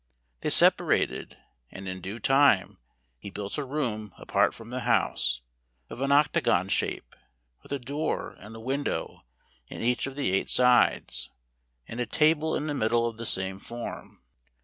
They 0.39 0.49
separated, 0.49 1.37
and 1.69 1.87
in 1.87 2.01
due 2.01 2.17
time 2.19 2.79
he 3.19 3.29
built 3.29 3.59
a 3.59 3.63
room 3.63 4.15
apart 4.17 4.51
from 4.55 4.71
the 4.71 4.79
house, 4.79 5.41
of 5.91 6.01
an 6.01 6.11
octagon 6.11 6.69
shape, 6.69 7.15
with 7.61 7.71
a 7.71 7.77
door 7.77 8.31
and 8.39 8.63
window 8.63 9.25
in 9.69 9.83
each 9.83 10.07
of 10.07 10.15
the 10.15 10.31
eight 10.31 10.49
sides, 10.49 11.29
and 11.87 11.99
a 11.99 12.07
table 12.07 12.55
in 12.55 12.65
the 12.65 12.73
middle 12.73 13.05
of 13.05 13.17
the 13.17 13.27
same 13.27 13.59
form. 13.59 14.23